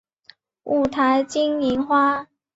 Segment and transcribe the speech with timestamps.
[0.63, 2.25] 五台金银花